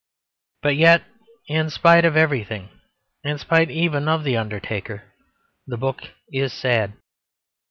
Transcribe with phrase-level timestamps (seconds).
[0.63, 1.03] But yet
[1.45, 2.69] in spite of everything,
[3.23, 5.03] in spite even of the undertaker,
[5.67, 5.99] the book
[6.33, 6.93] is sad.